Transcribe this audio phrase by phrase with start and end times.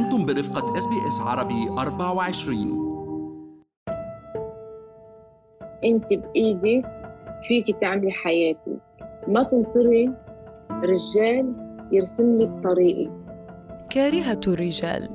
[0.00, 2.90] أنتم برفقة SBS عربي 24
[5.84, 6.86] انت بايدك
[7.48, 8.78] فيك تعملي حياتك
[9.28, 10.12] ما تنطري
[10.70, 11.54] رجال
[11.92, 13.12] يرسم لك طريقك
[13.90, 15.08] كارهة الرجال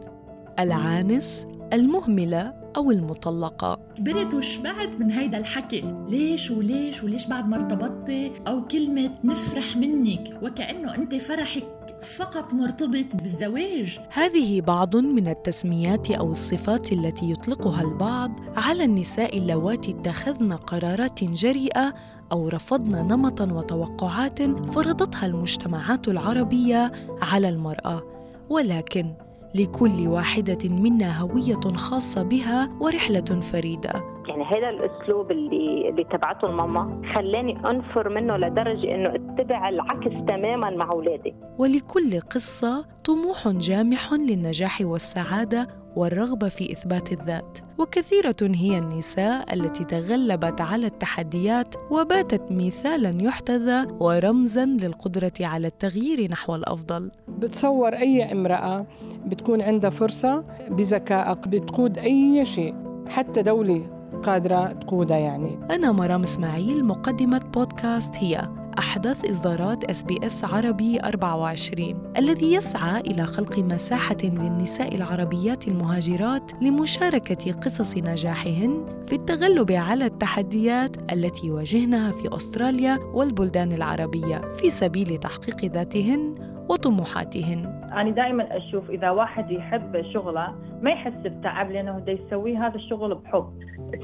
[0.59, 3.79] العانس المهملة أو المطلقة.
[3.95, 10.39] كبرت وشبعت من هيدا الحكي؟ ليش وليش وليش بعد ما ارتبطتي؟ أو كلمة نفرح منك
[10.43, 11.67] وكأنه أنت فرحك
[12.05, 13.99] فقط مرتبط بالزواج.
[14.11, 21.93] هذه بعض من التسميات أو الصفات التي يطلقها البعض على النساء اللواتي اتخذن قرارات جريئة
[22.31, 24.41] أو رفضن نمطاً وتوقعات
[24.71, 26.91] فرضتها المجتمعات العربية
[27.21, 28.03] على المرأة.
[28.49, 29.13] ولكن
[29.55, 33.91] لكل واحدة منا هوية خاصة بها ورحلة فريدة.
[34.27, 40.69] يعني هذا الأسلوب اللي اللي تبعته الماما خلاني أنفر منه لدرجة إنه أتبع العكس تماما
[40.69, 41.35] مع أولادي.
[41.57, 47.59] ولكل قصة طموح جامح للنجاح والسعادة والرغبة في إثبات الذات.
[47.77, 56.55] وكثيرة هي النساء التي تغلبت على التحديات وباتت مثالا يحتذى ورمزا للقدرة على التغيير نحو
[56.55, 57.11] الأفضل.
[57.27, 58.85] بتصور أي امرأة
[59.25, 62.75] بتكون عندها فرصة بذكائك بتقود أي شيء
[63.07, 63.89] حتى دولة
[64.23, 65.59] قادرة تقودها يعني.
[65.71, 73.59] أنا مرام إسماعيل مقدمة بودكاست هي أحدث إصدارات SBS عربي 24 الذي يسعى إلى خلق
[73.59, 82.99] مساحة للنساء العربيات المهاجرات لمشاركة قصص نجاحهن في التغلب على التحديات التي يواجهنها في أستراليا
[83.13, 86.35] والبلدان العربية في سبيل تحقيق ذاتهن
[86.69, 87.65] وطموحاتهن.
[87.93, 93.15] أنا دائما أشوف إذا واحد يحب شغله ما يحس بتعب لأنه بده يسوي هذا الشغل
[93.15, 93.45] بحب.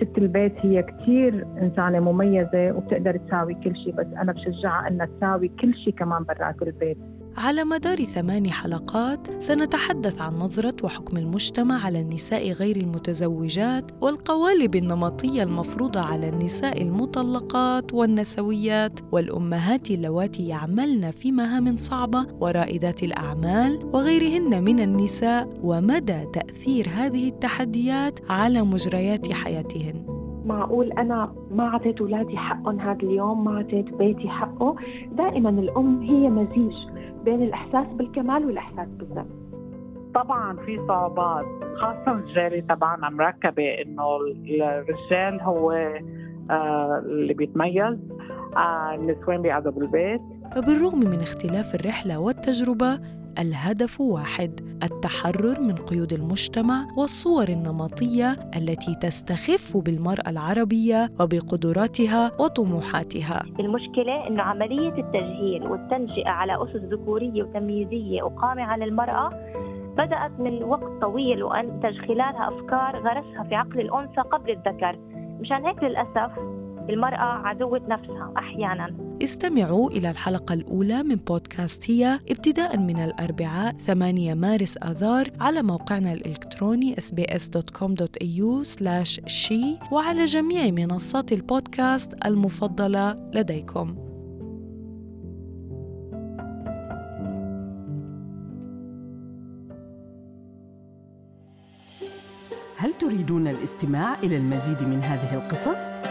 [0.01, 5.47] ست البيت هي كثير إنسانة مميزة وبتقدر تساوي كل شيء بس أنا بشجعها أنها تساوي
[5.47, 6.97] كل شيء كمان برات البيت
[7.37, 15.43] على مدار ثمان حلقات سنتحدث عن نظرة وحكم المجتمع على النساء غير المتزوجات والقوالب النمطية
[15.43, 24.79] المفروضة على النساء المطلقات والنسويات والأمهات اللواتي يعملن في مهام صعبة ورائدات الأعمال وغيرهن من
[24.79, 30.21] النساء ومدى تأثير هذه التحديات على مجريات حياتهن.
[30.45, 34.75] معقول أنا ما أعطيت أولادي حقهم هذا اليوم؟ ما أعطيت بيتي حقه؟
[35.17, 36.90] دائما الأم هي مزيج.
[37.25, 39.41] بين الإحساس بالكمال والإحساس بالذنب.
[40.15, 41.45] طبعا في صعوبات
[41.75, 45.71] خاصة الجاري تبعنا مركبة إنه الرجال هو
[46.51, 47.97] آه اللي بيتميز
[48.57, 50.21] آه النسوان بيقعدوا بالبيت.
[50.55, 52.99] فبالرغم من اختلاف الرحلة والتجربة
[53.39, 63.43] الهدف واحد التحرر من قيود المجتمع والصور النمطية التي تستخف بالمرأة العربية وبقدراتها وطموحاتها.
[63.59, 69.29] المشكلة إنه عملية التجهيل والتنشئة على أسس ذكورية وتمييزية وقامعة للمرأة
[69.97, 74.99] بدأت من وقت طويل وانتج خلالها أفكار غرسها في عقل الأنثى قبل الذكر،
[75.41, 76.31] مشان هيك للأسف
[76.89, 79.10] المرأة عدوه نفسها أحيانا.
[79.23, 86.13] استمعوا إلى الحلقة الأولى من بودكاست هي ابتداء من الأربعاء 8 مارس آذار على موقعنا
[86.13, 88.63] الإلكتروني sbs.com.au
[89.27, 93.95] she وعلى جميع منصات البودكاست المفضلة لديكم
[102.77, 106.10] هل تريدون الاستماع إلى المزيد من هذه القصص؟